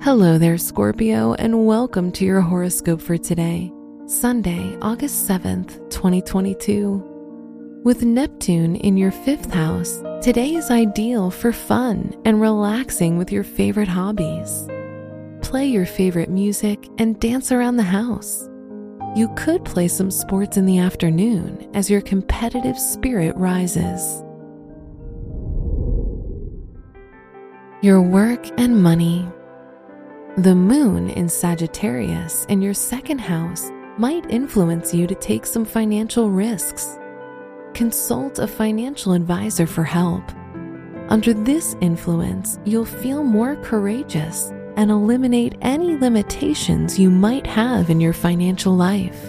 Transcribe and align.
Hello 0.00 0.38
there, 0.38 0.58
Scorpio, 0.58 1.34
and 1.34 1.66
welcome 1.66 2.12
to 2.12 2.24
your 2.24 2.40
horoscope 2.40 3.02
for 3.02 3.18
today, 3.18 3.72
Sunday, 4.06 4.78
August 4.80 5.28
7th, 5.28 5.90
2022. 5.90 7.80
With 7.84 8.04
Neptune 8.04 8.76
in 8.76 8.96
your 8.96 9.10
fifth 9.10 9.52
house, 9.52 10.00
today 10.22 10.54
is 10.54 10.70
ideal 10.70 11.32
for 11.32 11.52
fun 11.52 12.14
and 12.24 12.40
relaxing 12.40 13.18
with 13.18 13.32
your 13.32 13.42
favorite 13.42 13.88
hobbies. 13.88 14.68
Play 15.42 15.66
your 15.66 15.84
favorite 15.84 16.30
music 16.30 16.88
and 16.98 17.18
dance 17.18 17.50
around 17.50 17.76
the 17.76 17.82
house. 17.82 18.48
You 19.16 19.28
could 19.34 19.64
play 19.64 19.88
some 19.88 20.12
sports 20.12 20.56
in 20.56 20.64
the 20.64 20.78
afternoon 20.78 21.68
as 21.74 21.90
your 21.90 22.02
competitive 22.02 22.78
spirit 22.78 23.34
rises. 23.36 24.22
Your 27.82 28.00
work 28.00 28.48
and 28.60 28.80
money. 28.80 29.28
The 30.38 30.54
moon 30.54 31.10
in 31.10 31.28
Sagittarius 31.28 32.44
in 32.44 32.62
your 32.62 32.72
second 32.72 33.18
house 33.18 33.72
might 33.96 34.30
influence 34.30 34.94
you 34.94 35.08
to 35.08 35.14
take 35.16 35.44
some 35.44 35.64
financial 35.64 36.30
risks. 36.30 36.96
Consult 37.74 38.38
a 38.38 38.46
financial 38.46 39.14
advisor 39.14 39.66
for 39.66 39.82
help. 39.82 40.22
Under 41.08 41.34
this 41.34 41.74
influence, 41.80 42.60
you'll 42.64 42.84
feel 42.84 43.24
more 43.24 43.56
courageous 43.64 44.52
and 44.76 44.92
eliminate 44.92 45.58
any 45.60 45.96
limitations 45.96 47.00
you 47.00 47.10
might 47.10 47.44
have 47.44 47.90
in 47.90 48.00
your 48.00 48.12
financial 48.12 48.76
life. 48.76 49.20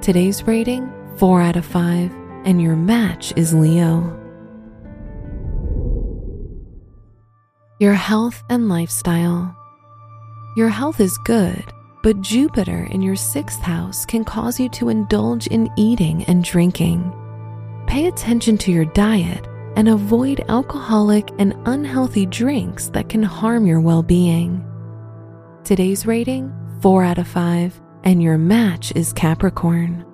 Today's 0.00 0.42
rating 0.44 0.90
4 1.18 1.42
out 1.42 1.56
of 1.56 1.66
5, 1.66 2.10
and 2.46 2.62
your 2.62 2.76
match 2.76 3.34
is 3.36 3.52
Leo. 3.52 4.18
Your 7.78 7.92
health 7.92 8.42
and 8.48 8.70
lifestyle. 8.70 9.54
Your 10.58 10.70
health 10.70 10.98
is 10.98 11.18
good, 11.18 11.72
but 12.02 12.20
Jupiter 12.20 12.88
in 12.90 13.00
your 13.00 13.14
sixth 13.14 13.60
house 13.60 14.04
can 14.04 14.24
cause 14.24 14.58
you 14.58 14.68
to 14.70 14.88
indulge 14.88 15.46
in 15.46 15.70
eating 15.76 16.24
and 16.24 16.42
drinking. 16.42 17.14
Pay 17.86 18.06
attention 18.06 18.58
to 18.58 18.72
your 18.72 18.86
diet 18.86 19.46
and 19.76 19.88
avoid 19.88 20.44
alcoholic 20.48 21.30
and 21.38 21.54
unhealthy 21.66 22.26
drinks 22.26 22.88
that 22.88 23.08
can 23.08 23.22
harm 23.22 23.66
your 23.66 23.80
well 23.80 24.02
being. 24.02 24.64
Today's 25.62 26.06
rating 26.06 26.52
4 26.82 27.04
out 27.04 27.18
of 27.18 27.28
5, 27.28 27.80
and 28.02 28.20
your 28.20 28.36
match 28.36 28.90
is 28.96 29.12
Capricorn. 29.12 30.04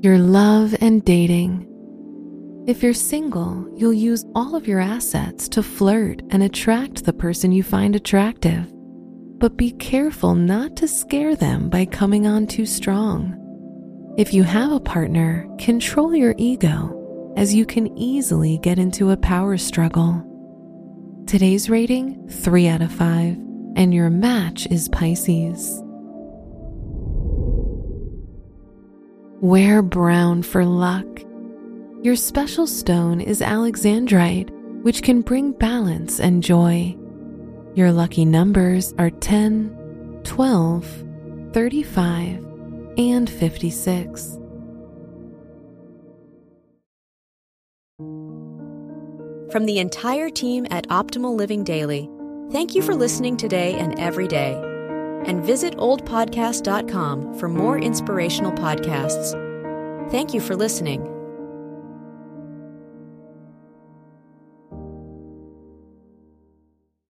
Your 0.00 0.16
love 0.16 0.74
and 0.80 1.04
dating. 1.04 1.66
If 2.66 2.82
you're 2.82 2.94
single, 2.94 3.64
you'll 3.76 3.92
use 3.92 4.24
all 4.34 4.56
of 4.56 4.66
your 4.66 4.80
assets 4.80 5.48
to 5.50 5.62
flirt 5.62 6.20
and 6.30 6.42
attract 6.42 7.04
the 7.04 7.12
person 7.12 7.52
you 7.52 7.62
find 7.62 7.94
attractive. 7.94 8.66
But 9.38 9.56
be 9.56 9.70
careful 9.70 10.34
not 10.34 10.74
to 10.78 10.88
scare 10.88 11.36
them 11.36 11.68
by 11.68 11.84
coming 11.84 12.26
on 12.26 12.48
too 12.48 12.66
strong. 12.66 13.36
If 14.18 14.34
you 14.34 14.42
have 14.42 14.72
a 14.72 14.80
partner, 14.80 15.48
control 15.60 16.12
your 16.12 16.34
ego, 16.38 17.34
as 17.36 17.54
you 17.54 17.64
can 17.66 17.96
easily 17.96 18.58
get 18.58 18.80
into 18.80 19.12
a 19.12 19.16
power 19.16 19.56
struggle. 19.58 20.24
Today's 21.28 21.70
rating 21.70 22.28
3 22.28 22.66
out 22.66 22.82
of 22.82 22.90
5, 22.90 23.36
and 23.76 23.94
your 23.94 24.10
match 24.10 24.66
is 24.72 24.88
Pisces. 24.88 25.80
Wear 29.40 29.82
brown 29.82 30.42
for 30.42 30.64
luck. 30.64 31.06
Your 32.02 32.14
special 32.14 32.66
stone 32.66 33.20
is 33.20 33.40
alexandrite, 33.40 34.50
which 34.82 35.02
can 35.02 35.22
bring 35.22 35.52
balance 35.52 36.20
and 36.20 36.42
joy. 36.42 36.96
Your 37.74 37.90
lucky 37.90 38.24
numbers 38.24 38.94
are 38.98 39.10
10, 39.10 40.20
12, 40.22 41.04
35, 41.52 42.46
and 42.98 43.28
56. 43.28 44.38
From 49.50 49.64
the 49.64 49.78
entire 49.78 50.28
team 50.28 50.66
at 50.70 50.86
Optimal 50.88 51.34
Living 51.34 51.64
Daily, 51.64 52.10
thank 52.52 52.74
you 52.74 52.82
for 52.82 52.94
listening 52.94 53.36
today 53.36 53.74
and 53.74 53.98
every 53.98 54.28
day. 54.28 54.54
And 55.24 55.42
visit 55.42 55.76
oldpodcast.com 55.76 57.38
for 57.38 57.48
more 57.48 57.78
inspirational 57.78 58.52
podcasts. 58.52 59.32
Thank 60.10 60.34
you 60.34 60.40
for 60.40 60.54
listening. 60.54 61.15